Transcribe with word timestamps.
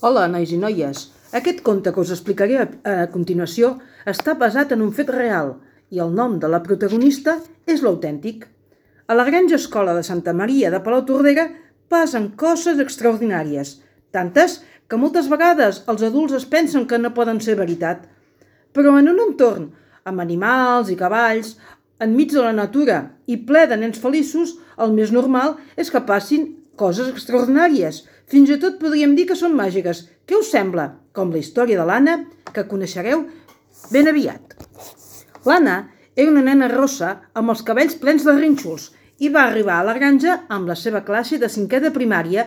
Hola, 0.00 0.22
nois 0.32 0.48
i 0.48 0.56
noies. 0.56 1.00
Aquest 1.36 1.58
conte 1.60 1.90
que 1.92 2.00
us 2.00 2.10
explicaré 2.14 2.54
a, 2.56 2.92
continuació 3.12 3.74
està 4.08 4.32
basat 4.32 4.70
en 4.72 4.80
un 4.80 4.94
fet 4.96 5.10
real 5.12 5.50
i 5.92 5.98
el 6.00 6.14
nom 6.16 6.38
de 6.40 6.48
la 6.48 6.62
protagonista 6.64 7.34
és 7.68 7.82
l'autèntic. 7.84 8.46
A 9.12 9.16
la 9.18 9.26
granja 9.28 9.58
escola 9.58 9.92
de 9.92 10.04
Santa 10.06 10.32
Maria 10.32 10.70
de 10.72 10.80
Palau 10.80 11.02
Tordera 11.04 11.44
passen 11.92 12.30
coses 12.40 12.80
extraordinàries, 12.80 13.74
tantes 14.08 14.62
que 14.88 14.96
moltes 15.02 15.28
vegades 15.28 15.82
els 15.92 16.06
adults 16.08 16.38
es 16.38 16.48
pensen 16.48 16.88
que 16.88 16.96
no 16.96 17.12
poden 17.12 17.42
ser 17.44 17.58
veritat. 17.60 18.08
Però 18.72 18.96
en 18.96 19.12
un 19.12 19.20
entorn 19.26 19.68
amb 20.08 20.24
animals 20.24 20.88
i 20.88 20.96
cavalls, 20.96 21.58
enmig 22.00 22.32
de 22.32 22.40
la 22.40 22.56
natura 22.56 23.02
i 23.28 23.36
ple 23.36 23.66
de 23.68 23.76
nens 23.76 24.00
feliços, 24.00 24.56
el 24.80 24.96
més 24.96 25.12
normal 25.12 25.58
és 25.76 25.92
que 25.92 26.00
passin 26.08 26.54
coses 26.80 27.12
extraordinàries. 27.12 28.02
Fins 28.30 28.50
i 28.50 28.58
tot 28.62 28.80
podríem 28.80 29.14
dir 29.18 29.26
que 29.28 29.38
són 29.38 29.56
màgiques. 29.58 30.06
Què 30.26 30.38
us 30.40 30.50
sembla? 30.54 30.88
Com 31.12 31.32
la 31.34 31.40
història 31.42 31.80
de 31.80 31.86
l'Anna, 31.86 32.16
que 32.54 32.66
coneixereu 32.70 33.26
ben 33.92 34.08
aviat. 34.10 34.56
L'Anna 35.46 35.76
era 36.16 36.30
una 36.30 36.44
nena 36.46 36.68
rossa 36.72 37.14
amb 37.38 37.52
els 37.52 37.62
cabells 37.66 37.96
plens 38.00 38.26
de 38.26 38.34
rínxols 38.36 38.90
i 39.20 39.28
va 39.32 39.44
arribar 39.46 39.78
a 39.80 39.86
la 39.86 39.94
granja 39.96 40.40
amb 40.48 40.68
la 40.68 40.76
seva 40.76 41.04
classe 41.06 41.38
de 41.40 41.48
cinquè 41.52 41.80
de 41.84 41.92
primària 41.94 42.46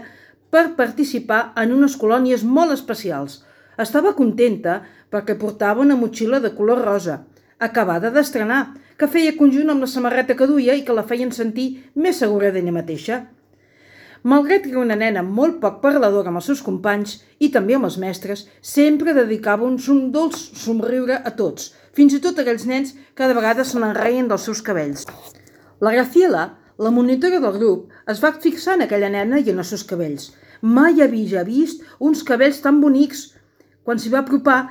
per 0.54 0.76
participar 0.78 1.42
en 1.62 1.73
unes 1.73 1.98
colònies 1.98 2.44
molt 2.45 2.73
especials. 2.76 3.42
Estava 3.81 4.14
contenta 4.18 4.81
perquè 5.14 5.38
portava 5.40 5.81
una 5.81 5.98
motxilla 5.98 6.40
de 6.42 6.54
color 6.58 6.84
rosa, 6.86 7.23
acabada 7.58 8.12
d'estrenar, 8.14 8.62
que 8.98 9.09
feia 9.09 9.34
conjunt 9.38 9.73
amb 9.73 9.86
la 9.86 9.90
samarreta 9.90 10.38
que 10.38 10.50
duia 10.50 10.76
i 10.78 10.84
que 10.86 10.94
la 10.94 11.06
feien 11.09 11.34
sentir 11.34 11.68
més 11.95 12.20
segura 12.22 12.52
d'ella 12.54 12.76
mateixa. 12.76 13.23
Malgrat 14.23 14.63
que 14.63 14.80
una 14.80 14.95
nena 14.95 15.20
molt 15.27 15.58
poc 15.59 15.82
parladora 15.84 16.31
amb 16.31 16.40
els 16.40 16.45
seus 16.48 16.62
companys 16.64 17.18
i 17.44 17.50
també 17.52 17.76
amb 17.76 17.90
els 17.90 17.98
mestres, 18.00 18.45
sempre 18.62 19.16
dedicava 19.18 19.66
un, 19.68 19.76
un 19.91 20.04
dolç 20.16 20.38
somriure 20.62 21.17
a 21.20 21.31
tots, 21.36 21.73
fins 21.92 22.16
i 22.16 22.22
tot 22.23 22.38
aquells 22.39 22.64
nens 22.70 22.94
que 23.17 23.28
de 23.28 23.36
vegades 23.36 23.73
se 23.73 23.81
n'enreien 23.83 24.30
dels 24.31 24.45
seus 24.48 24.61
cabells. 24.64 25.03
La 25.83 25.92
Graciela, 25.92 26.45
la 26.80 26.92
monitora 26.95 27.42
del 27.44 27.58
grup, 27.58 27.92
es 28.08 28.23
va 28.23 28.31
fixar 28.45 28.78
en 28.78 28.86
aquella 28.86 29.11
nena 29.11 29.42
i 29.44 29.52
en 29.52 29.59
els 29.59 29.73
seus 29.75 29.83
cabells. 29.89 30.30
Mai 30.61 31.03
havia 31.03 31.44
vist 31.44 31.83
uns 32.00 32.23
cabells 32.23 32.61
tan 32.64 32.80
bonics. 32.80 33.26
Quan 33.83 34.00
s'hi 34.00 34.14
va 34.14 34.22
apropar, 34.23 34.61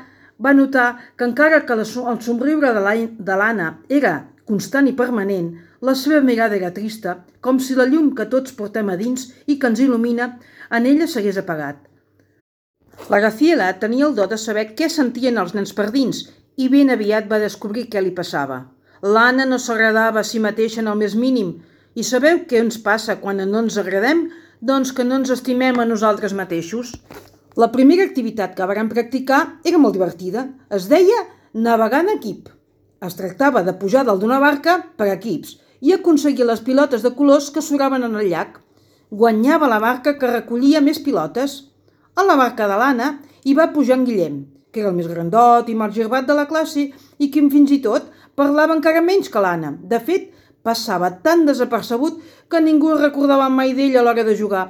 va 0.40 0.54
notar 0.56 0.86
que 1.16 1.28
encara 1.28 1.60
que 1.68 1.76
el 1.76 1.84
somriure 2.24 2.72
de 2.72 3.36
l'Anna 3.36 3.68
era 3.88 4.14
constant 4.48 4.88
i 4.88 4.96
permanent, 4.96 5.52
la 5.82 5.96
seva 5.98 6.20
mirada 6.22 6.54
era 6.54 6.70
trista, 6.74 7.16
com 7.42 7.58
si 7.58 7.74
la 7.74 7.88
llum 7.90 8.12
que 8.18 8.28
tots 8.32 8.54
portem 8.58 8.90
a 8.92 8.94
dins 8.98 9.24
i 9.50 9.56
que 9.58 9.66
ens 9.72 9.80
il·lumina 9.82 10.28
en 10.78 10.84
ella 10.86 11.08
s'hagués 11.10 11.40
apagat. 11.40 11.80
La 13.10 13.18
Graciela 13.18 13.66
tenia 13.82 14.06
el 14.06 14.14
do 14.14 14.28
de 14.30 14.38
saber 14.38 14.68
què 14.78 14.86
sentien 14.86 15.40
els 15.42 15.56
nens 15.56 15.72
per 15.74 15.88
dins 15.90 16.20
i 16.62 16.68
ben 16.70 16.92
aviat 16.94 17.26
va 17.32 17.40
descobrir 17.42 17.88
què 17.90 18.02
li 18.04 18.12
passava. 18.14 18.60
L'Anna 19.02 19.46
no 19.48 19.58
s'agradava 19.58 20.22
a 20.22 20.28
si 20.28 20.38
mateixa 20.44 20.78
en 20.84 20.90
el 20.92 21.00
més 21.00 21.16
mínim 21.18 21.56
i 21.98 22.06
sabeu 22.06 22.44
què 22.46 22.62
ens 22.62 22.78
passa 22.84 23.18
quan 23.24 23.42
no 23.42 23.64
ens 23.64 23.80
agradem? 23.82 24.28
Doncs 24.62 24.92
que 24.94 25.02
no 25.02 25.18
ens 25.18 25.34
estimem 25.34 25.80
a 25.82 25.88
nosaltres 25.88 26.36
mateixos. 26.38 26.94
La 27.58 27.72
primera 27.74 28.06
activitat 28.06 28.54
que 28.54 28.68
vàrem 28.70 28.92
practicar 28.92 29.40
era 29.66 29.82
molt 29.82 29.98
divertida. 29.98 30.46
Es 30.70 30.86
deia 30.86 31.26
navegar 31.52 32.04
en 32.06 32.14
equip. 32.14 32.46
Es 33.02 33.18
tractava 33.18 33.64
de 33.66 33.74
pujar 33.82 34.06
dalt 34.06 34.22
d'una 34.22 34.38
barca 34.38 34.78
per 34.96 35.10
equips 35.10 35.58
i 35.82 35.92
aconseguir 35.94 36.46
les 36.46 36.62
pilotes 36.62 37.02
de 37.02 37.10
colors 37.18 37.50
que 37.50 37.62
soraven 37.62 38.06
en 38.06 38.14
el 38.16 38.30
llac. 38.30 38.60
Guanyava 39.10 39.68
la 39.68 39.80
barca 39.82 40.14
que 40.18 40.30
recollia 40.30 40.80
més 40.80 41.02
pilotes. 41.02 41.56
A 42.14 42.24
la 42.24 42.36
barca 42.38 42.68
de 42.70 42.78
l'Anna 42.78 43.08
hi 43.44 43.54
va 43.58 43.72
pujar 43.74 43.98
en 43.98 44.06
Guillem, 44.06 44.36
que 44.70 44.80
era 44.80 44.92
el 44.92 44.96
més 44.96 45.10
grandot 45.10 45.68
i 45.68 45.76
margerbat 45.76 46.28
de 46.28 46.36
la 46.38 46.46
classe 46.46 46.86
i 47.18 47.30
que 47.32 47.42
fins 47.50 47.74
i 47.74 47.80
tot 47.84 48.06
parlava 48.38 48.76
encara 48.78 49.02
menys 49.02 49.28
que 49.28 49.42
l'Anna. 49.42 49.74
De 49.82 49.98
fet, 50.00 50.30
passava 50.62 51.10
tan 51.26 51.44
desapercebut 51.48 52.22
que 52.48 52.62
ningú 52.62 52.94
recordava 52.94 53.50
mai 53.50 53.74
d'ell 53.74 53.98
a 53.98 54.06
l'hora 54.06 54.24
de 54.24 54.36
jugar. 54.38 54.66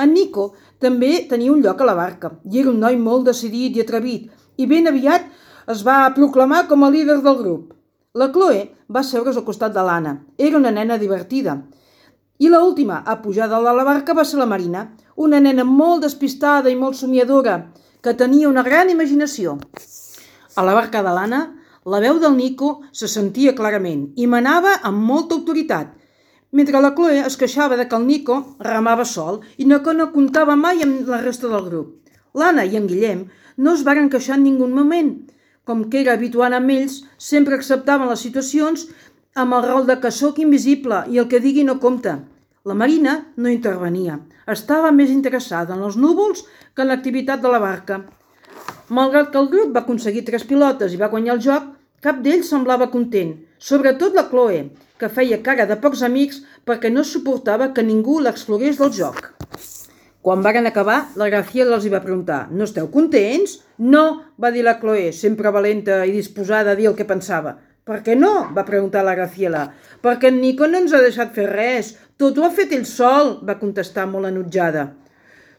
En 0.00 0.14
Nico 0.16 0.54
també 0.80 1.12
tenia 1.30 1.52
un 1.52 1.62
lloc 1.62 1.80
a 1.80 1.88
la 1.90 1.94
barca 1.98 2.32
i 2.50 2.60
era 2.62 2.72
un 2.72 2.80
noi 2.82 2.96
molt 2.98 3.28
decidit 3.28 3.76
i 3.76 3.84
atrevit 3.84 4.32
i 4.56 4.66
ben 4.66 4.88
aviat 4.90 5.28
es 5.74 5.84
va 5.86 6.00
proclamar 6.16 6.64
com 6.70 6.82
a 6.84 6.90
líder 6.90 7.20
del 7.22 7.38
grup. 7.38 7.72
La 8.14 8.28
Chloe 8.30 8.58
va 8.94 9.00
seure's 9.02 9.38
al 9.40 9.42
costat 9.42 9.72
de 9.74 9.82
l'Anna. 9.82 10.10
Era 10.38 10.58
una 10.60 10.70
nena 10.70 10.94
divertida. 11.00 11.56
I 12.38 12.50
la 12.52 12.60
última 12.62 13.00
a 13.12 13.16
pujar 13.22 13.48
de 13.50 13.58
la 13.58 13.86
barca 13.88 14.14
va 14.14 14.24
ser 14.24 14.38
la 14.38 14.46
Marina, 14.46 14.84
una 15.16 15.40
nena 15.40 15.64
molt 15.66 16.04
despistada 16.06 16.70
i 16.70 16.76
molt 16.78 16.94
somiadora, 16.94 17.56
que 18.00 18.14
tenia 18.14 18.52
una 18.52 18.62
gran 18.62 18.92
imaginació. 18.94 19.56
A 20.54 20.62
la 20.62 20.76
barca 20.78 21.02
de 21.02 21.16
l'Anna, 21.16 21.42
la 21.90 22.02
veu 22.06 22.22
del 22.22 22.38
Nico 22.38 22.70
se 22.92 23.10
sentia 23.10 23.56
clarament 23.58 24.06
i 24.14 24.30
manava 24.30 24.76
amb 24.92 25.02
molta 25.10 25.34
autoritat, 25.34 25.90
mentre 26.52 26.86
la 26.86 26.94
Chloe 26.94 27.18
es 27.26 27.34
queixava 27.36 27.74
de 27.74 27.88
que 27.88 27.98
el 27.98 28.06
Nico 28.06 28.40
remava 28.60 29.10
sol 29.16 29.42
i 29.58 29.66
no 29.66 29.82
que 29.82 29.98
no 29.98 30.12
comptava 30.14 30.54
mai 30.54 30.86
amb 30.86 31.10
la 31.10 31.18
resta 31.26 31.50
del 31.50 31.66
grup. 31.66 31.90
L'Anna 32.38 32.62
i 32.62 32.78
en 32.78 32.86
Guillem 32.86 33.26
no 33.58 33.74
es 33.74 33.82
varen 33.82 34.06
queixar 34.06 34.38
en 34.38 34.46
ningú 34.46 34.70
moment, 34.70 35.16
com 35.64 35.86
que 35.90 36.02
era 36.02 36.14
habitual 36.18 36.54
amb 36.56 36.72
ells, 36.74 37.00
sempre 37.18 37.56
acceptaven 37.56 38.10
les 38.10 38.22
situacions 38.26 38.86
amb 39.34 39.56
el 39.56 39.64
rol 39.66 39.88
de 39.88 39.96
que 40.00 40.12
sóc 40.14 40.38
invisible 40.42 41.02
i 41.10 41.18
el 41.22 41.28
que 41.30 41.42
digui 41.42 41.64
no 41.66 41.80
compta. 41.82 42.18
La 42.64 42.76
Marina 42.80 43.14
no 43.36 43.50
intervenia. 43.52 44.18
Estava 44.48 44.92
més 44.92 45.10
interessada 45.12 45.74
en 45.74 45.82
els 45.88 45.96
núvols 46.00 46.44
que 46.74 46.84
en 46.84 46.92
l'activitat 46.92 47.42
de 47.42 47.50
la 47.52 47.60
barca. 47.60 48.02
Malgrat 48.88 49.30
que 49.32 49.40
el 49.40 49.50
grup 49.52 49.74
va 49.74 49.82
aconseguir 49.84 50.24
tres 50.28 50.44
pilotes 50.48 50.94
i 50.94 51.00
va 51.00 51.10
guanyar 51.12 51.36
el 51.36 51.44
joc, 51.44 51.70
cap 52.04 52.20
d'ells 52.24 52.50
semblava 52.52 52.90
content, 52.92 53.34
sobretot 53.58 54.16
la 54.16 54.28
Chloe, 54.30 54.66
que 55.00 55.12
feia 55.18 55.42
cara 55.46 55.68
de 55.68 55.78
pocs 55.80 56.04
amics 56.08 56.42
perquè 56.68 56.92
no 56.92 57.04
suportava 57.04 57.72
que 57.76 57.86
ningú 57.86 58.20
l'exclogués 58.20 58.80
del 58.80 58.92
joc. 58.92 59.32
Quan 60.24 60.40
varen 60.40 60.64
acabar, 60.64 61.10
la 61.20 61.26
Graciela 61.28 61.74
els 61.76 61.84
hi 61.84 61.90
va 61.92 61.98
preguntar 62.00 62.46
«No 62.48 62.64
esteu 62.64 62.86
contents?» 62.88 63.58
«No», 63.76 64.04
va 64.40 64.48
dir 64.54 64.62
la 64.64 64.78
Chloe, 64.80 65.10
sempre 65.12 65.50
valenta 65.52 65.98
i 66.08 66.14
disposada 66.14 66.72
a 66.72 66.78
dir 66.78 66.86
el 66.88 66.94
que 66.96 67.04
pensava. 67.04 67.50
«Per 67.84 67.98
què 68.06 68.14
no?», 68.16 68.30
va 68.56 68.64
preguntar 68.64 69.02
la 69.04 69.12
Graciela. 69.18 69.66
«Perquè 70.00 70.30
en 70.32 70.38
Nico 70.40 70.64
no 70.64 70.80
ens 70.80 70.94
ha 70.96 71.02
deixat 71.04 71.34
fer 71.36 71.44
res. 71.50 71.90
Tot 72.16 72.40
ho 72.40 72.46
ha 72.46 72.50
fet 72.56 72.72
ell 72.72 72.86
sol», 72.88 73.34
va 73.44 73.58
contestar 73.60 74.06
molt 74.08 74.30
enutjada. 74.30 74.86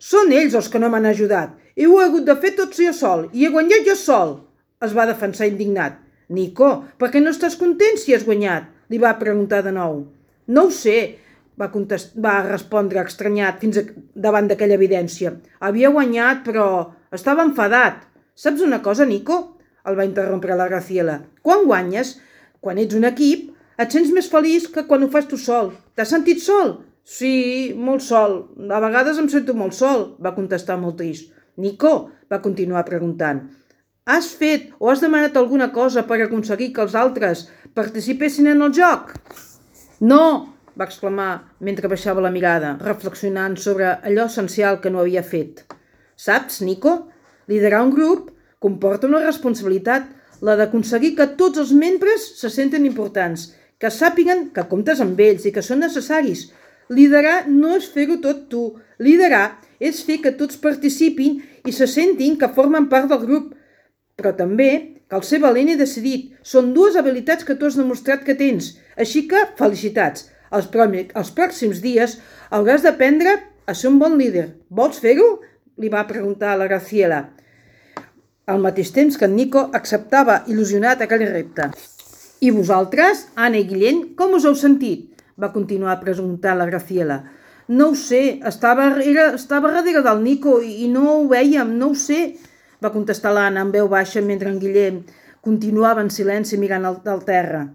«Són 0.02 0.34
ells 0.34 0.58
els 0.58 0.72
que 0.74 0.82
no 0.82 0.90
m'han 0.90 1.06
ajudat. 1.12 1.54
I 1.78 1.86
ho 1.86 2.00
he 2.02 2.08
hagut 2.08 2.26
de 2.26 2.34
fer 2.42 2.56
tot 2.58 2.74
jo 2.74 2.96
sol, 2.98 3.28
i 3.38 3.46
he 3.46 3.54
guanyat 3.54 3.86
jo 3.86 3.94
sol», 4.02 4.34
es 4.82 4.98
va 4.98 5.06
defensar 5.06 5.46
indignat. 5.52 6.02
«Nico, 6.34 6.72
per 6.98 7.12
què 7.14 7.22
no 7.22 7.36
estàs 7.38 7.60
content 7.62 8.02
si 8.02 8.18
has 8.18 8.26
guanyat?», 8.26 8.74
li 8.90 8.98
va 8.98 9.14
preguntar 9.22 9.62
de 9.62 9.78
nou. 9.78 10.08
«No 10.50 10.66
ho 10.66 10.74
sé, 10.74 11.20
va, 11.60 11.70
contest... 11.74 12.16
va 12.16 12.40
respondre 12.48 13.04
estranyat 13.04 13.60
fins 13.64 13.80
a... 13.82 13.84
davant 14.28 14.50
d'aquella 14.50 14.78
evidència. 14.80 15.34
Havia 15.60 15.92
guanyat, 15.96 16.44
però 16.48 16.68
estava 17.16 17.46
enfadat. 17.48 18.06
Saps 18.36 18.64
una 18.66 18.82
cosa, 18.86 19.08
Nico? 19.10 19.40
El 19.86 19.98
va 20.00 20.08
interrompre 20.08 20.58
la 20.58 20.70
Graciela. 20.72 21.20
Quan 21.46 21.66
guanyes, 21.70 22.16
quan 22.60 22.80
ets 22.82 22.98
un 22.98 23.08
equip, 23.08 23.52
et 23.78 23.92
sents 23.92 24.12
més 24.16 24.30
feliç 24.32 24.70
que 24.74 24.86
quan 24.90 25.04
ho 25.04 25.12
fas 25.12 25.28
tu 25.30 25.38
sol. 25.42 25.74
T'has 25.96 26.12
sentit 26.16 26.42
sol? 26.44 26.80
Sí, 27.06 27.74
molt 27.78 28.02
sol. 28.02 28.40
A 28.72 28.82
vegades 28.82 29.20
em 29.22 29.30
sento 29.30 29.54
molt 29.54 29.78
sol, 29.78 30.16
va 30.18 30.34
contestar 30.38 30.80
molt 30.82 30.98
trist. 31.02 31.30
Nico, 31.62 31.94
va 32.32 32.42
continuar 32.44 32.84
preguntant, 32.88 33.46
has 34.06 34.28
fet 34.38 34.70
o 34.80 34.90
has 34.92 35.02
demanat 35.02 35.38
alguna 35.38 35.72
cosa 35.74 36.04
per 36.06 36.20
aconseguir 36.22 36.72
que 36.74 36.84
els 36.86 36.96
altres 36.96 37.48
participessin 37.78 38.52
en 38.54 38.62
el 38.62 38.74
joc? 38.78 39.16
No, 40.00 40.55
va 40.80 40.88
exclamar 40.90 41.56
mentre 41.64 41.90
baixava 41.92 42.24
la 42.24 42.32
mirada, 42.32 42.76
reflexionant 42.84 43.56
sobre 43.58 43.88
allò 44.04 44.28
essencial 44.30 44.82
que 44.84 44.92
no 44.92 45.02
havia 45.02 45.24
fet. 45.24 45.64
Saps, 46.16 46.62
Nico? 46.62 46.96
Liderar 47.48 47.84
un 47.86 47.94
grup 47.96 48.32
comporta 48.60 49.08
una 49.08 49.24
responsabilitat, 49.24 50.08
la 50.42 50.56
d'aconseguir 50.60 51.14
que 51.16 51.28
tots 51.40 51.62
els 51.62 51.72
membres 51.76 52.26
se 52.40 52.52
senten 52.52 52.86
importants, 52.88 53.54
que 53.80 53.92
sàpiguen 53.92 54.50
que 54.56 54.66
comptes 54.72 55.02
amb 55.04 55.20
ells 55.20 55.46
i 55.46 55.54
que 55.56 55.64
són 55.64 55.84
necessaris. 55.84 56.50
Liderar 56.90 57.46
no 57.50 57.76
és 57.76 57.88
fer-ho 57.92 58.20
tot 58.24 58.46
tu. 58.52 58.66
Liderar 59.00 59.60
és 59.80 60.02
fer 60.08 60.20
que 60.24 60.36
tots 60.40 60.60
participin 60.62 61.42
i 61.66 61.74
se 61.76 61.88
sentin 61.92 62.38
que 62.40 62.52
formen 62.58 62.90
part 62.92 63.10
del 63.12 63.24
grup. 63.26 63.54
Però 64.16 64.32
també 64.38 64.70
cal 65.12 65.24
ser 65.24 65.42
valent 65.44 65.74
i 65.74 65.80
decidit. 65.80 66.32
Són 66.44 66.74
dues 66.76 66.96
habilitats 66.96 67.48
que 67.48 67.58
tu 67.60 67.68
has 67.68 67.78
demostrat 67.80 68.24
que 68.24 68.38
tens. 68.38 68.76
Així 68.96 69.26
que, 69.28 69.42
felicitats 69.60 70.30
els, 70.52 70.70
els 71.16 71.32
pròxims 71.38 71.82
dies 71.84 72.18
hauràs 72.52 72.86
d'aprendre 72.86 73.38
a 73.66 73.74
ser 73.74 73.90
un 73.90 74.00
bon 74.00 74.18
líder. 74.20 74.52
Vols 74.70 75.02
fer-ho? 75.02 75.40
li 75.76 75.90
va 75.92 76.06
preguntar 76.08 76.54
la 76.56 76.70
Graciela, 76.70 77.18
al 78.48 78.62
mateix 78.64 78.94
temps 78.96 79.18
que 79.20 79.28
en 79.28 79.34
Nico 79.36 79.66
acceptava 79.76 80.38
il·lusionat 80.48 81.02
aquell 81.04 81.26
repte. 81.28 81.66
I 82.40 82.52
vosaltres, 82.56 83.26
Anna 83.36 83.60
i 83.60 83.66
Guillem, 83.68 84.00
com 84.16 84.38
us 84.38 84.46
heu 84.48 84.56
sentit? 84.56 85.12
va 85.36 85.52
continuar 85.52 85.98
preguntant 86.00 86.56
la 86.56 86.70
Graciela. 86.70 87.18
No 87.68 87.90
ho 87.92 87.96
sé, 88.00 88.40
estava, 88.48 88.86
era, 89.04 89.34
estava 89.36 89.74
darrere 89.74 90.00
del 90.06 90.22
Nico 90.24 90.62
i, 90.64 90.86
i 90.86 90.88
no 90.88 91.10
ho 91.12 91.22
veiem, 91.28 91.74
no 91.76 91.90
ho 91.92 91.98
sé, 92.00 92.38
va 92.80 92.94
contestar 92.94 93.34
l'Anna 93.36 93.66
amb 93.66 93.76
veu 93.76 93.90
baixa 93.92 94.24
mentre 94.24 94.48
en 94.48 94.62
Guillem 94.62 95.02
continuava 95.46 96.02
en 96.02 96.10
silenci 96.10 96.58
mirant 96.58 96.88
al, 96.90 97.02
al 97.06 97.22
terra. 97.26 97.66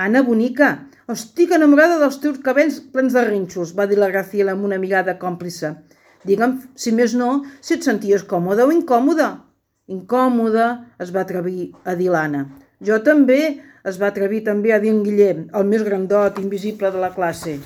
Anna, 0.00 0.22
bonica, 0.24 0.68
estic 1.12 1.50
enamorada 1.52 1.98
dels 2.00 2.16
teus 2.22 2.38
cabells 2.44 2.78
plens 2.94 3.12
de 3.12 3.24
rinxos, 3.26 3.74
va 3.76 3.84
dir 3.90 3.98
la 4.00 4.08
Graciela 4.08 4.54
amb 4.56 4.64
una 4.64 4.78
mirada 4.80 5.18
còmplice. 5.20 5.74
Digue'm, 6.24 6.54
si 6.76 6.92
més 6.96 7.12
no, 7.18 7.42
si 7.60 7.74
et 7.76 7.84
senties 7.84 8.24
còmoda 8.30 8.64
o 8.64 8.72
incòmoda. 8.72 9.28
Incòmoda, 9.92 10.68
es 11.04 11.12
va 11.12 11.24
atrevir 11.26 11.72
a 11.84 11.96
dir 11.98 12.08
l'Anna. 12.14 12.46
Jo 12.80 13.00
també, 13.04 13.40
es 13.84 13.98
va 14.00 14.08
atrevir 14.08 14.40
també 14.46 14.72
a 14.72 14.78
dir 14.80 14.94
en 14.94 15.02
Guillem, 15.04 15.42
el 15.52 15.68
més 15.68 15.84
grandot, 15.84 16.40
invisible 16.40 16.92
de 16.94 17.02
la 17.02 17.12
classe. 17.12 17.58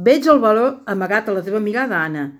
Veig 0.00 0.30
el 0.32 0.40
valor 0.40 0.80
amagat 0.88 1.28
a 1.28 1.36
la 1.36 1.44
teva 1.44 1.60
mirada, 1.60 2.00
Anna. 2.00 2.30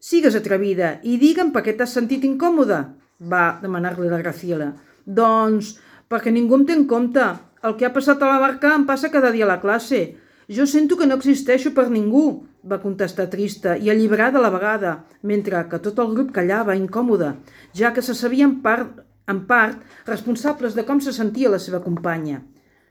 Sigues 0.00 0.38
atrevida 0.38 0.94
i 1.04 1.18
digue'm 1.20 1.52
per 1.52 1.66
què 1.66 1.76
t'has 1.76 1.92
sentit 1.98 2.24
incòmoda, 2.24 2.80
va 3.20 3.44
demanar-li 3.60 4.08
la 4.08 4.24
Graciela. 4.24 4.72
Doncs 5.04 5.74
perquè 6.08 6.32
ningú 6.32 6.56
em 6.56 6.64
té 6.64 6.78
en 6.78 6.88
compte. 6.88 7.28
El 7.60 7.74
que 7.76 7.84
ha 7.84 7.92
passat 7.92 8.22
a 8.24 8.28
la 8.28 8.40
barca 8.40 8.70
em 8.72 8.86
passa 8.88 9.10
cada 9.12 9.30
dia 9.34 9.44
a 9.44 9.50
la 9.50 9.60
classe. 9.60 10.00
Jo 10.48 10.64
sento 10.66 10.96
que 10.96 11.06
no 11.06 11.18
existeixo 11.20 11.74
per 11.76 11.90
ningú, 11.92 12.46
va 12.64 12.80
contestar 12.80 13.28
trista 13.30 13.76
i 13.76 13.90
alliberada 13.92 14.40
a 14.40 14.42
la 14.42 14.50
vegada, 14.54 14.92
mentre 15.22 15.60
que 15.68 15.78
tot 15.84 16.00
el 16.00 16.14
grup 16.14 16.32
callava, 16.36 16.76
incòmode, 16.76 17.34
ja 17.76 17.92
que 17.92 18.02
se 18.02 18.16
sabien 18.16 18.56
part, 18.64 19.04
en 19.28 19.44
part 19.46 19.84
responsables 20.08 20.74
de 20.74 20.86
com 20.88 21.02
se 21.04 21.12
sentia 21.12 21.52
la 21.52 21.60
seva 21.62 21.82
companya. 21.84 22.40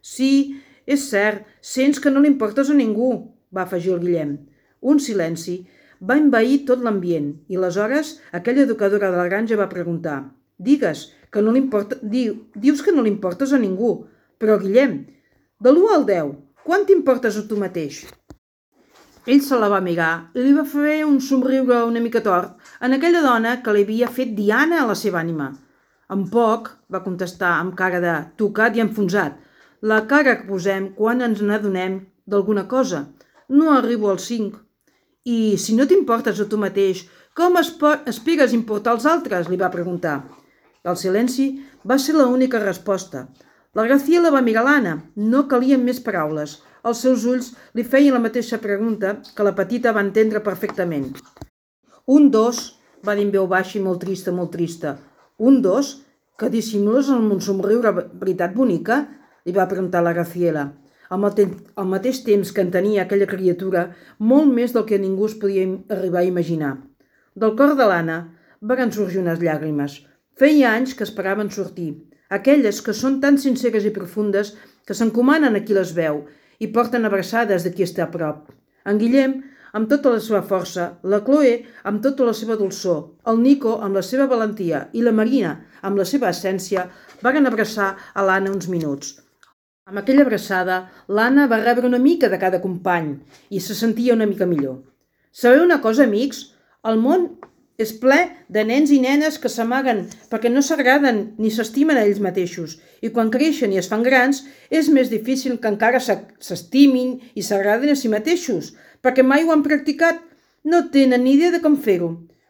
Sí, 0.02 0.62
és 0.86 1.10
cert, 1.10 1.50
sents 1.60 2.00
que 2.00 2.14
no 2.14 2.22
li 2.22 2.30
importes 2.32 2.70
a 2.70 2.78
ningú, 2.78 3.10
va 3.52 3.66
afegir 3.66 3.96
el 3.98 4.06
Guillem. 4.06 4.38
Un 4.80 5.02
silenci 5.04 5.58
va 6.00 6.20
envair 6.22 6.62
tot 6.70 6.86
l'ambient 6.86 7.34
i 7.50 7.58
aleshores 7.58 8.20
aquella 8.32 8.64
educadora 8.70 9.10
de 9.12 9.18
la 9.18 9.28
granja 9.28 9.58
va 9.60 9.68
preguntar 9.74 10.22
«Digues, 10.58 11.10
que 11.32 11.42
no 11.42 11.58
importa, 11.58 11.98
diu, 12.02 12.46
dius 12.56 12.82
que 12.86 12.94
no 12.96 13.04
li 13.04 13.12
importes 13.12 13.52
a 13.54 13.60
ningú, 13.60 14.06
però 14.42 14.58
Guillem, 14.62 14.96
de 15.60 15.74
l'1 15.74 15.92
al 15.96 16.08
10, 16.08 16.32
quant 16.66 16.88
t'importes 16.88 17.38
a 17.38 17.46
tu 17.50 17.60
mateix?» 17.60 18.02
Ell 19.30 19.44
se 19.46 19.60
la 19.62 19.70
va 19.70 19.84
mirar 19.86 20.32
i 20.34 20.42
li 20.42 20.56
va 20.56 20.66
fer 20.66 21.04
un 21.06 21.20
somriure 21.22 21.84
una 21.86 22.02
mica 22.02 22.24
tort 22.26 22.72
en 22.82 22.96
aquella 22.96 23.22
dona 23.22 23.60
que 23.62 23.76
li 23.76 23.84
havia 23.86 24.10
fet 24.16 24.32
Diana 24.38 24.80
a 24.82 24.88
la 24.90 24.96
seva 24.98 25.20
ànima. 25.22 25.52
En 26.10 26.26
poc, 26.34 26.72
va 26.90 27.04
contestar 27.06 27.52
amb 27.60 27.76
cara 27.78 28.00
de 28.02 28.16
tocat 28.42 28.80
i 28.80 28.82
enfonsat, 28.82 29.36
la 29.86 30.02
cara 30.10 30.40
que 30.40 30.50
posem 30.50 30.94
quan 30.96 31.22
ens 31.22 31.44
n'adonem 31.46 32.02
d'alguna 32.26 32.66
cosa– 32.72 33.06
no 33.50 33.74
arribo 33.74 34.10
als 34.10 34.24
5. 34.30 34.60
I 35.26 35.58
si 35.58 35.76
no 35.76 35.88
t'importes 35.90 36.40
a 36.40 36.46
tu 36.50 36.58
mateix, 36.62 37.04
com 37.36 37.58
aspires 37.58 38.54
importar 38.54 38.94
als 38.94 39.06
altres? 39.10 39.50
li 39.50 39.58
va 39.58 39.72
preguntar. 39.74 40.24
El 40.86 40.96
silenci 40.96 41.50
va 41.84 41.98
ser 41.98 42.16
l'única 42.16 42.62
resposta. 42.62 43.28
La 43.78 43.86
Graciela 43.86 44.32
va 44.34 44.42
mirar 44.46 44.66
l'Anna. 44.66 44.96
No 45.16 45.46
calien 45.52 45.86
més 45.86 46.02
paraules. 46.06 46.58
Els 46.90 47.04
seus 47.06 47.26
ulls 47.30 47.52
li 47.78 47.86
feien 47.86 48.16
la 48.16 48.24
mateixa 48.24 48.62
pregunta 48.64 49.18
que 49.36 49.46
la 49.46 49.56
petita 49.58 49.94
va 49.96 50.04
entendre 50.06 50.42
perfectament. 50.46 51.12
Un 52.08 52.30
dos, 52.34 52.62
va 53.06 53.16
dir 53.16 53.28
en 53.28 53.34
veu 53.36 53.48
baixa 53.48 53.78
i 53.80 53.84
molt 53.86 54.02
trista, 54.06 54.34
molt 54.34 54.54
trista. 54.56 54.98
Un 55.38 55.62
dos, 55.62 55.96
que 56.40 56.50
dissimules 56.50 57.10
amb 57.14 57.36
un 57.36 57.42
somriure 57.42 57.94
veritat 57.94 58.56
bonica? 58.56 59.06
li 59.46 59.54
va 59.56 59.70
preguntar 59.72 60.02
la 60.04 60.12
Graciela 60.14 60.68
al, 61.10 61.20
mate 61.24 61.46
al 61.76 61.88
mateix 61.90 62.22
temps 62.26 62.52
que 62.54 62.62
en 62.62 62.72
tenia 62.74 63.04
aquella 63.04 63.30
criatura 63.30 63.88
molt 64.32 64.52
més 64.54 64.76
del 64.76 64.86
que 64.90 65.02
ningú 65.02 65.26
es 65.30 65.38
podia 65.42 65.66
arribar 65.96 66.22
a 66.22 66.30
imaginar. 66.30 66.76
Del 67.36 67.56
cor 67.58 67.76
de 67.80 67.88
l'Anna 67.90 68.20
van 68.62 68.94
sorgir 68.94 69.22
unes 69.24 69.42
llàgrimes. 69.42 70.00
Feia 70.40 70.74
anys 70.76 70.94
que 70.96 71.06
esperaven 71.08 71.50
sortir, 71.52 71.92
aquelles 72.30 72.82
que 72.86 72.96
són 72.96 73.20
tan 73.24 73.38
sinceres 73.42 73.86
i 73.86 73.94
profundes 73.96 74.54
que 74.88 74.98
s'encomanen 74.98 75.58
a 75.58 75.64
qui 75.66 75.78
les 75.78 75.94
veu 75.98 76.24
i 76.60 76.72
porten 76.76 77.06
abraçades 77.06 77.66
de 77.66 77.74
qui 77.76 77.86
està 77.86 78.06
a 78.06 78.12
prop. 78.14 78.50
En 78.86 79.00
Guillem, 79.02 79.40
amb 79.78 79.90
tota 79.90 80.14
la 80.16 80.20
seva 80.24 80.42
força, 80.42 80.86
la 81.04 81.22
Chloe 81.26 81.56
amb 81.90 82.02
tota 82.06 82.26
la 82.26 82.34
seva 82.34 82.58
dolçor, 82.60 83.02
el 83.30 83.42
Nico 83.44 83.78
amb 83.86 84.00
la 84.00 84.06
seva 84.06 84.28
valentia 84.32 84.88
i 84.94 85.04
la 85.06 85.14
Marina 85.16 85.56
amb 85.82 86.00
la 86.00 86.06
seva 86.06 86.30
essència 86.34 86.88
van 87.22 87.46
abraçar 87.46 87.90
a 88.14 88.26
l'Anna 88.26 88.54
uns 88.56 88.70
minuts. 88.72 89.18
Amb 89.90 90.02
aquella 90.02 90.22
abraçada, 90.22 90.84
l'Anna 91.10 91.48
va 91.50 91.62
rebre 91.64 91.88
una 91.88 92.02
mica 92.02 92.30
de 92.30 92.38
cada 92.42 92.62
company 92.62 93.16
i 93.50 93.60
se 93.60 93.74
sentia 93.74 94.14
una 94.14 94.28
mica 94.30 94.46
millor. 94.46 94.84
Sabeu 95.32 95.64
una 95.64 95.80
cosa, 95.82 96.06
amics? 96.06 96.44
El 96.86 97.00
món 97.02 97.26
és 97.80 97.94
ple 98.02 98.20
de 98.52 98.66
nens 98.68 98.92
i 98.92 99.00
nenes 99.00 99.40
que 99.42 99.52
s'amaguen 99.52 100.04
perquè 100.32 100.52
no 100.52 100.62
s'agraden 100.66 101.22
ni 101.40 101.52
s'estimen 101.56 101.98
a 101.98 102.04
ells 102.08 102.20
mateixos 102.26 102.76
i 103.02 103.14
quan 103.16 103.32
creixen 103.32 103.72
i 103.74 103.80
es 103.82 103.88
fan 103.92 104.04
grans 104.04 104.44
és 104.70 104.92
més 104.92 105.10
difícil 105.14 105.58
que 105.64 105.72
encara 105.72 106.02
s'estimin 106.04 107.18
i 107.40 107.46
s'agraden 107.48 107.96
a 107.96 107.98
si 108.00 108.12
mateixos 108.12 108.74
perquè 109.04 109.24
mai 109.24 109.46
ho 109.46 109.54
han 109.54 109.64
practicat, 109.64 110.20
no 110.64 110.88
tenen 110.94 111.24
ni 111.24 111.36
idea 111.38 111.52
de 111.56 111.62
com 111.64 111.78
fer-ho. 111.88 112.10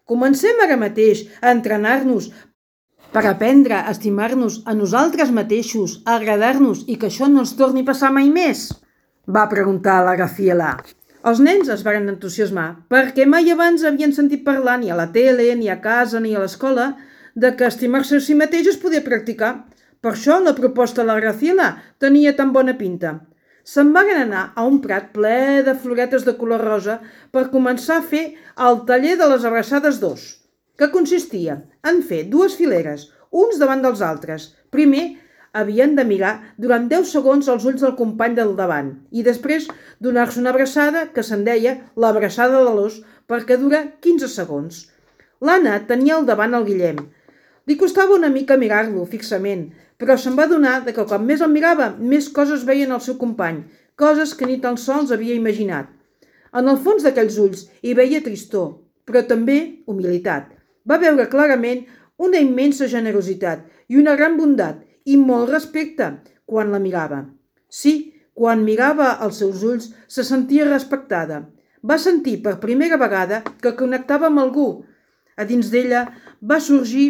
Comencem 0.09 0.61
ara 0.65 0.77
mateix 0.81 1.27
a 1.41 1.53
entrenar-nos 1.53 2.31
per 3.13 3.25
aprendre 3.29 3.77
a 3.77 3.91
estimar-nos 3.93 4.61
a 4.65 4.73
nosaltres 4.77 5.33
mateixos, 5.33 5.99
a 6.05 6.17
agradar-nos 6.17 6.85
i 6.87 6.97
que 6.97 7.09
això 7.09 7.29
no 7.29 7.45
ens 7.45 7.55
torni 7.57 7.85
a 7.85 7.89
passar 7.91 8.13
mai 8.13 8.29
més? 8.33 8.69
Va 9.29 9.49
preguntar 9.49 10.01
la 10.05 10.17
Graciela. 10.17 10.73
Els 11.27 11.39
nens 11.43 11.67
es 11.73 11.81
van 11.83 12.07
entusiasmar 12.07 12.67
perquè 12.91 13.25
mai 13.27 13.51
abans 13.51 13.83
havien 13.83 14.13
sentit 14.15 14.45
parlar 14.45 14.77
ni 14.79 14.91
a 14.91 14.95
la 14.95 15.09
tele, 15.11 15.49
ni 15.59 15.67
a 15.67 15.81
casa, 15.83 16.21
ni 16.23 16.31
a 16.35 16.39
l'escola 16.39 16.93
de 17.35 17.51
que 17.59 17.67
estimar-se 17.67 18.19
a 18.19 18.23
si 18.23 18.37
mateix 18.39 18.69
es 18.71 18.79
podia 18.79 19.03
practicar. 19.03 19.51
Per 19.99 20.13
això 20.13 20.39
la 20.39 20.55
proposta 20.55 21.03
de 21.03 21.09
la 21.11 21.19
Graciela 21.19 21.73
tenia 21.99 22.35
tan 22.37 22.53
bona 22.55 22.77
pinta. 22.79 23.17
Se'n 23.67 23.91
van 23.93 24.07
anar 24.15 24.45
a 24.55 24.63
un 24.65 24.79
prat 24.81 25.11
ple 25.15 25.61
de 25.67 25.75
floretes 25.75 26.23
de 26.25 26.37
color 26.39 26.63
rosa 26.63 27.01
per 27.35 27.49
començar 27.51 27.99
a 27.99 28.05
fer 28.13 28.25
el 28.67 28.85
taller 28.87 29.17
de 29.19 29.27
les 29.33 29.43
abraçades 29.45 29.99
dos 29.99 30.29
que 30.79 30.87
consistia 30.93 31.57
en 31.83 31.99
fer 32.09 32.23
dues 32.31 32.55
fileres, 32.55 33.09
uns 33.35 33.59
davant 33.59 33.83
dels 33.83 33.99
altres. 33.99 34.53
Primer, 34.71 35.19
havien 35.53 35.95
de 35.97 36.05
mirar 36.05 36.33
durant 36.57 36.87
10 36.91 37.11
segons 37.15 37.47
els 37.53 37.65
ulls 37.69 37.83
del 37.85 37.95
company 37.99 38.35
del 38.37 38.55
davant 38.57 38.91
i 39.11 39.23
després 39.25 39.67
donar-se 39.99 40.39
una 40.41 40.53
abraçada 40.53 41.05
que 41.15 41.23
se'n 41.25 41.45
deia 41.47 41.75
l'abraçada 41.95 42.63
de 42.65 42.73
l'os 42.75 42.99
perquè 43.29 43.57
dura 43.61 43.83
15 44.05 44.29
segons. 44.33 44.83
L'Anna 45.41 45.79
tenia 45.89 46.17
al 46.17 46.27
davant 46.27 46.53
el 46.57 46.67
Guillem. 46.67 46.99
Li 47.69 47.77
costava 47.77 48.17
una 48.17 48.29
mica 48.33 48.57
mirar-lo 48.57 49.05
fixament, 49.05 49.69
però 49.97 50.17
se'n 50.17 50.35
va 50.39 50.49
donar 50.49 50.79
de 50.85 50.93
que 50.95 51.05
quan 51.05 51.25
més 51.25 51.41
el 51.45 51.53
mirava, 51.53 51.91
més 51.99 52.29
coses 52.33 52.65
veien 52.65 52.91
el 52.91 53.01
seu 53.05 53.17
company, 53.21 53.63
coses 53.95 54.33
que 54.33 54.47
ni 54.49 54.59
tan 54.63 54.77
sols 54.77 55.11
havia 55.11 55.37
imaginat. 55.37 55.89
En 56.53 56.67
el 56.67 56.79
fons 56.81 57.05
d'aquells 57.05 57.37
ulls 57.37 57.67
hi 57.81 57.93
veia 57.93 58.23
tristor, 58.25 58.79
però 59.05 59.21
també 59.27 59.59
humilitat 59.85 60.55
va 60.89 60.97
veure 61.01 61.27
clarament 61.29 61.85
una 62.17 62.41
immensa 62.43 62.87
generositat 62.91 63.65
i 63.89 63.99
una 64.01 64.15
gran 64.19 64.37
bondat 64.39 64.81
i 65.13 65.17
molt 65.17 65.51
respecte 65.53 66.09
quan 66.49 66.73
la 66.73 66.81
mirava. 66.83 67.23
Sí, 67.69 67.93
quan 68.39 68.65
mirava 68.65 69.13
els 69.25 69.39
seus 69.43 69.63
ulls 69.67 69.89
se 70.07 70.25
sentia 70.27 70.67
respectada. 70.67 71.41
Va 71.83 71.97
sentir 72.01 72.39
per 72.43 72.59
primera 72.63 72.99
vegada 73.01 73.41
que 73.63 73.75
connectava 73.79 74.27
amb 74.29 74.43
algú. 74.43 74.69
A 75.39 75.45
dins 75.49 75.71
d'ella 75.71 76.05
va 76.51 76.59
sorgir 76.63 77.07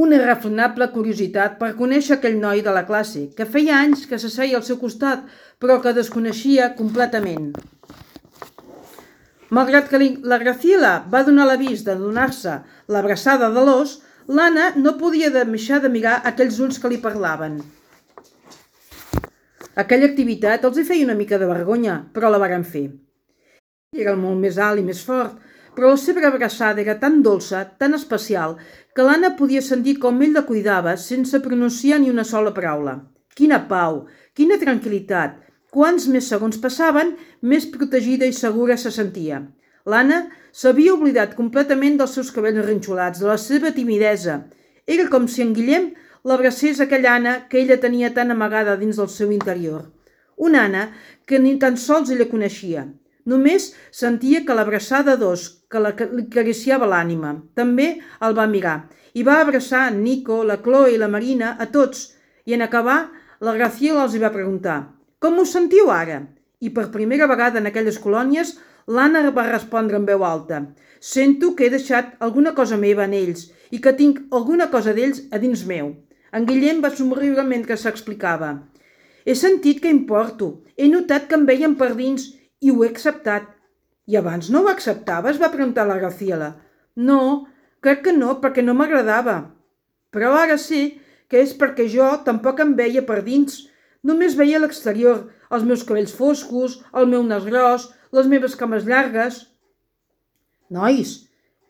una 0.00 0.16
irrefrenable 0.16 0.86
curiositat 0.94 1.58
per 1.60 1.74
conèixer 1.78 2.16
aquell 2.16 2.38
noi 2.40 2.62
de 2.64 2.72
la 2.72 2.86
classe, 2.88 3.26
que 3.36 3.48
feia 3.56 3.80
anys 3.80 4.06
que 4.08 4.20
s'asseia 4.22 4.56
al 4.58 4.64
seu 4.64 4.78
costat, 4.80 5.26
però 5.58 5.80
que 5.82 5.96
desconeixia 5.96 6.70
completament. 6.78 7.50
Malgrat 9.50 9.88
que 9.90 9.98
la 10.30 10.38
Graciela 10.38 10.92
va 11.10 11.24
donar 11.26 11.48
l'avís 11.48 11.82
de 11.88 11.96
donar-se 11.98 12.60
l'abraçada 12.86 13.50
de 13.50 13.64
l'os, 13.66 13.98
l'Anna 14.30 14.70
no 14.76 14.96
podia 14.98 15.30
deixar 15.34 15.80
de 15.82 15.90
mirar 15.92 16.20
aquells 16.30 16.60
ulls 16.62 16.78
que 16.78 16.90
li 16.92 17.00
parlaven. 17.02 17.58
Aquella 19.82 20.08
activitat 20.10 20.66
els 20.68 20.78
hi 20.78 20.86
feia 20.86 21.06
una 21.08 21.18
mica 21.18 21.38
de 21.42 21.48
vergonya, 21.50 21.96
però 22.14 22.30
la 22.30 22.40
varen 22.42 22.66
fer. 22.74 22.86
Era 24.04 24.14
molt 24.14 24.38
més 24.38 24.58
alt 24.58 24.82
i 24.82 24.86
més 24.86 25.02
fort, 25.06 25.36
però 25.74 25.90
la 25.90 26.00
seva 26.04 26.26
abraçada 26.28 26.82
era 26.84 26.98
tan 27.02 27.20
dolça, 27.26 27.64
tan 27.82 27.94
especial, 27.98 28.56
que 28.94 29.06
l'Anna 29.06 29.34
podia 29.38 29.62
sentir 29.62 29.98
com 29.98 30.22
ell 30.22 30.34
la 30.38 30.46
cuidava 30.46 30.96
sense 30.96 31.42
pronunciar 31.42 32.00
ni 32.00 32.10
una 32.14 32.26
sola 32.32 32.54
paraula. 32.54 33.00
Quina 33.34 33.64
pau, 33.70 34.04
quina 34.34 34.58
tranquil·litat, 34.62 35.38
Quants 35.70 36.08
més 36.10 36.26
segons 36.32 36.56
passaven, 36.58 37.12
més 37.50 37.66
protegida 37.74 38.26
i 38.26 38.32
segura 38.34 38.76
se 38.76 38.90
sentia. 38.90 39.36
L'Anna 39.86 40.26
s'havia 40.52 40.94
oblidat 40.94 41.34
completament 41.38 41.96
dels 42.00 42.14
seus 42.18 42.30
cabells 42.34 42.64
rinxolats, 42.66 43.20
de 43.20 43.28
la 43.30 43.38
seva 43.38 43.72
timidesa. 43.76 44.42
Era 44.86 45.08
com 45.08 45.28
si 45.28 45.42
en 45.44 45.54
Guillem 45.56 45.90
l'abracés 46.24 46.80
aquella 46.80 47.14
Anna 47.16 47.34
que 47.48 47.60
ella 47.60 47.80
tenia 47.80 48.12
tan 48.14 48.30
amagada 48.30 48.76
dins 48.76 49.00
del 49.00 49.08
seu 49.08 49.32
interior. 49.32 49.88
Una 50.36 50.64
Anna 50.68 50.90
que 51.26 51.38
ni 51.38 51.56
tan 51.58 51.76
sols 51.76 52.10
ella 52.10 52.28
coneixia. 52.28 52.86
Només 53.24 53.70
sentia 53.92 54.44
que 54.44 54.56
l'abraçada 54.56 55.16
dos, 55.20 55.64
que 55.70 55.80
la, 55.80 55.92
li 56.12 56.26
cariciava 56.32 56.88
l'ànima. 56.88 57.36
També 57.54 58.00
el 58.24 58.36
va 58.36 58.48
mirar 58.50 58.78
i 59.14 59.24
va 59.26 59.40
abraçar 59.40 59.88
en 59.90 60.02
Nico, 60.04 60.42
la 60.44 60.60
Chloe 60.62 60.94
i 60.94 60.98
la 60.98 61.08
Marina, 61.10 61.56
a 61.58 61.66
tots, 61.66 62.10
i 62.46 62.54
en 62.54 62.62
acabar, 62.62 63.10
la 63.40 63.54
Graciela 63.56 64.04
els 64.04 64.14
hi 64.14 64.22
va 64.22 64.32
preguntar 64.34 64.78
«Com 65.18 65.40
us 65.42 65.54
sentiu 65.56 65.90
ara?» 65.90 66.22
I 66.60 66.70
per 66.76 66.90
primera 66.92 67.26
vegada 67.26 67.58
en 67.58 67.66
aquelles 67.70 67.98
colònies, 67.98 68.54
l'Anna 68.96 69.22
va 69.36 69.46
respondre 69.48 69.98
en 70.00 70.06
veu 70.08 70.24
alta 70.26 70.60
«Sento 71.14 71.54
que 71.56 71.66
he 71.66 71.72
deixat 71.72 72.16
alguna 72.26 72.52
cosa 72.58 72.78
meva 72.80 73.06
en 73.06 73.14
ells 73.16 73.48
i 73.70 73.78
que 73.84 73.96
tinc 74.00 74.22
alguna 74.38 74.66
cosa 74.74 74.94
d'ells 74.96 75.22
a 75.30 75.38
dins 75.42 75.66
meu». 75.72 75.94
En 76.32 76.46
Guillem 76.46 76.82
va 76.82 76.90
somriure 76.94 77.42
mentre 77.46 77.76
s'explicava. 77.76 78.50
He 79.26 79.34
sentit 79.38 79.80
que 79.82 79.90
importo, 79.90 80.50
he 80.76 80.86
notat 80.90 81.26
que 81.30 81.38
em 81.38 81.46
veien 81.48 81.74
per 81.80 81.90
dins 81.98 82.28
i 82.60 82.70
ho 82.70 82.84
he 82.84 82.90
acceptat. 82.90 83.48
I 84.06 84.18
abans 84.20 84.50
no 84.50 84.62
ho 84.64 84.70
acceptaves? 84.70 85.40
va 85.42 85.50
preguntar 85.54 85.86
la 85.88 85.98
Graciela. 85.98 86.50
No, 86.96 87.46
crec 87.82 88.04
que 88.06 88.14
no, 88.16 88.36
perquè 88.42 88.62
no 88.62 88.76
m'agradava. 88.78 89.36
Però 90.14 90.32
ara 90.38 90.58
sé 90.58 90.82
que 91.30 91.42
és 91.42 91.54
perquè 91.58 91.86
jo 91.90 92.08
tampoc 92.26 92.62
em 92.62 92.74
veia 92.78 93.02
per 93.06 93.20
dins. 93.26 93.66
Només 94.06 94.36
veia 94.38 94.62
l'exterior, 94.62 95.26
els 95.50 95.66
meus 95.66 95.84
cabells 95.86 96.14
foscos, 96.16 96.78
el 96.94 97.10
meu 97.10 97.26
nas 97.26 97.46
gros, 97.46 97.90
les 98.16 98.28
meves 98.30 98.56
cames 98.58 98.86
llargues. 98.88 99.44
Nois, 100.70 101.14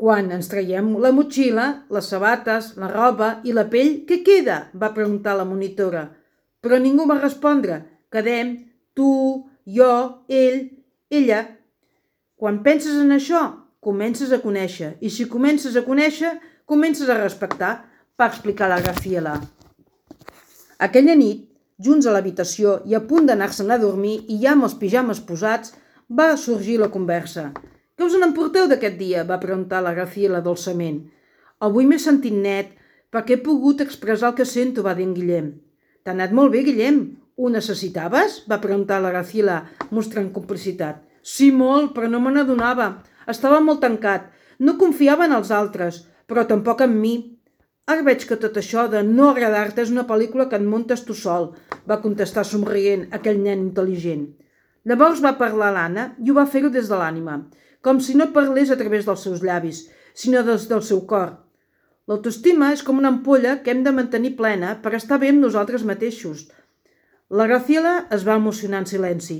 quan 0.00 0.30
ens 0.32 0.48
traiem 0.48 0.94
la 1.02 1.12
motxilla, 1.12 1.66
les 1.92 2.08
sabates, 2.12 2.72
la 2.80 2.88
roba 2.88 3.30
i 3.44 3.52
la 3.56 3.66
pell, 3.72 4.00
què 4.08 4.22
queda? 4.24 4.70
va 4.72 4.94
preguntar 4.96 5.36
la 5.36 5.44
monitora. 5.48 6.06
Però 6.60 6.78
ningú 6.80 7.06
va 7.08 7.20
respondre. 7.20 7.82
Quedem, 8.12 8.54
tu, 8.96 9.10
jo, 9.64 9.92
ell, 10.28 10.62
ella. 11.10 11.42
Quan 12.40 12.62
penses 12.64 12.96
en 13.00 13.12
això, 13.16 13.42
comences 13.80 14.32
a 14.32 14.40
conèixer. 14.40 14.94
I 15.00 15.12
si 15.12 15.28
comences 15.28 15.76
a 15.76 15.84
conèixer, 15.84 16.34
comences 16.68 17.08
a 17.08 17.18
respectar, 17.20 17.72
va 18.20 18.28
explicar 18.28 18.68
la 18.68 18.80
Graciela. 18.80 19.36
Aquella 20.80 21.16
nit, 21.16 21.46
junts 21.80 22.06
a 22.06 22.12
l'habitació 22.12 22.78
i 22.88 22.96
a 22.96 23.00
punt 23.04 23.28
d'anar-se'n 23.28 23.72
a 23.72 23.78
dormir 23.80 24.18
i 24.28 24.40
ja 24.42 24.54
amb 24.54 24.68
els 24.68 24.76
pijames 24.80 25.20
posats, 25.28 25.74
va 26.10 26.36
sorgir 26.36 26.76
la 26.80 26.90
conversa. 26.90 27.52
Què 27.94 28.02
us 28.06 28.16
n'emporteu 28.18 28.66
d'aquest 28.66 28.96
dia? 28.98 29.22
va 29.24 29.38
preguntar 29.42 29.82
la 29.84 29.92
Graciela 29.94 30.40
dolçament. 30.42 31.04
Avui 31.62 31.86
m'he 31.86 31.98
sentit 32.02 32.34
net, 32.34 32.72
perquè 33.14 33.36
he 33.36 33.44
pogut 33.44 33.82
expressar 33.84 34.32
el 34.32 34.38
que 34.40 34.46
sento, 34.52 34.82
va 34.82 34.96
dir 34.98 35.06
en 35.06 35.14
Guillem. 35.14 35.52
T'ha 36.02 36.16
anat 36.16 36.34
molt 36.34 36.50
bé, 36.56 36.64
Guillem. 36.66 36.98
Ho 37.38 37.48
necessitaves? 37.48 38.40
va 38.50 38.60
preguntar 38.64 38.98
la 39.00 39.14
Gracila, 39.14 39.60
mostrant 39.90 40.32
complicitat. 40.34 40.98
Sí, 41.22 41.52
molt, 41.52 41.94
però 41.94 42.10
no 42.10 42.20
me 42.20 42.34
n'adonava. 42.34 42.90
Estava 43.28 43.60
molt 43.60 43.80
tancat. 43.86 44.26
No 44.58 44.78
confiava 44.82 45.28
en 45.30 45.36
els 45.38 45.54
altres, 45.54 46.02
però 46.26 46.46
tampoc 46.48 46.82
en 46.82 46.98
mi. 46.98 47.14
Ara 47.86 48.02
veig 48.02 48.26
que 48.26 48.36
tot 48.40 48.58
això 48.58 48.88
de 48.90 49.04
no 49.06 49.30
agradar-te 49.30 49.86
és 49.86 49.94
una 49.94 50.08
pel·lícula 50.10 50.50
que 50.50 50.58
et 50.58 50.66
muntes 50.66 51.06
tu 51.06 51.14
sol, 51.14 51.52
va 51.86 52.02
contestar 52.02 52.44
somrient 52.44 53.08
aquell 53.14 53.38
nen 53.38 53.68
intel·ligent. 53.70 54.26
Llavors 54.88 55.20
va 55.24 55.36
parlar 55.40 55.72
l'Anna 55.74 56.06
i 56.24 56.30
ho 56.30 56.36
va 56.38 56.46
fer-ho 56.46 56.70
des 56.72 56.88
de 56.88 56.96
l'ànima, 56.96 57.40
com 57.82 58.00
si 58.00 58.16
no 58.16 58.30
parlés 58.36 58.70
a 58.70 58.78
través 58.80 59.04
dels 59.08 59.26
seus 59.26 59.42
llavis, 59.44 59.84
sinó 60.14 60.44
des 60.46 60.68
del 60.70 60.82
seu 60.82 61.04
cor. 61.10 61.36
L'autoestima 62.08 62.72
és 62.74 62.82
com 62.82 62.98
una 62.98 63.12
ampolla 63.12 63.58
que 63.64 63.74
hem 63.74 63.84
de 63.84 63.92
mantenir 63.94 64.36
plena 64.38 64.78
per 64.82 64.96
estar 64.98 65.20
bé 65.20 65.34
amb 65.34 65.44
nosaltres 65.44 65.84
mateixos– 65.84 66.46
la 67.30 67.46
Graciela 67.46 68.08
es 68.10 68.24
va 68.26 68.34
emocionar 68.40 68.80
en 68.82 68.86
silenci. 68.90 69.36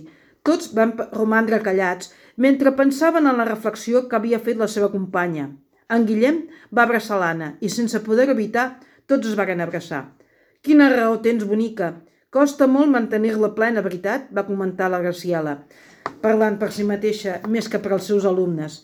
Tots 0.47 0.69
van 0.79 0.93
romandre 1.11 1.59
callats 1.65 2.13
mentre 2.45 2.73
pensaven 2.79 3.27
en 3.27 3.41
la 3.41 3.47
reflexió 3.49 4.05
que 4.09 4.15
havia 4.19 4.39
fet 4.45 4.61
la 4.61 4.69
seva 4.71 4.93
companya. 4.93 5.49
En 5.91 6.05
Guillem 6.07 6.39
va 6.71 6.85
abraçar 6.87 7.19
l'Anna 7.19 7.49
i, 7.59 7.69
sense 7.69 7.99
poder 8.07 8.29
evitar, 8.31 8.69
tots 9.11 9.27
es 9.27 9.35
varen 9.41 9.59
abraçar. 9.65 10.05
Quina 10.63 10.87
raó 10.93 11.19
tens, 11.25 11.43
bonica. 11.51 11.91
Costa 12.31 12.69
molt 12.71 12.87
mantenir-la 12.87 13.49
plena, 13.57 13.83
veritat? 13.83 14.29
va 14.31 14.45
comentar 14.47 14.87
la 14.91 15.01
Graciela, 15.03 15.57
parlant 16.23 16.61
per 16.61 16.69
si 16.71 16.85
mateixa 16.87 17.41
més 17.51 17.67
que 17.67 17.81
per 17.83 17.91
als 17.97 18.07
seus 18.07 18.27
alumnes. 18.31 18.77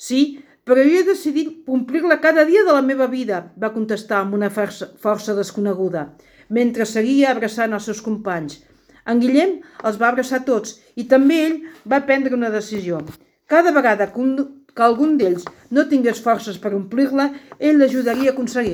Sí, 0.00 0.20
però 0.64 0.80
jo 0.80 0.94
he 1.00 1.02
decidit 1.04 1.50
complir-la 1.66 2.16
cada 2.22 2.46
dia 2.48 2.62
de 2.64 2.72
la 2.72 2.80
meva 2.86 3.10
vida, 3.12 3.42
va 3.60 3.74
contestar 3.74 4.22
amb 4.22 4.38
una 4.38 4.48
força, 4.48 5.34
desconeguda 5.36 6.06
mentre 6.48 6.86
seguia 6.88 7.34
abraçant 7.34 7.76
els 7.76 7.90
seus 7.90 8.00
companys. 8.00 8.62
En 9.04 9.20
Guillem 9.20 9.58
els 9.84 10.00
va 10.00 10.08
abraçar 10.08 10.40
tots 10.48 10.78
i 10.96 11.04
també 11.04 11.42
ell 11.44 11.60
va 11.84 12.00
prendre 12.08 12.32
una 12.32 12.48
decisió. 12.56 13.02
Cada 13.44 13.76
vegada 13.76 14.08
que, 14.14 14.20
un, 14.20 14.64
que 14.72 14.82
algun 14.88 15.18
d'ells 15.20 15.44
no 15.68 15.84
tingués 15.92 16.24
forces 16.24 16.56
per 16.56 16.72
omplir-la, 16.72 17.34
ell 17.60 17.84
l'ajudaria 17.84 18.32
a 18.32 18.34
aconseguir 18.38 18.72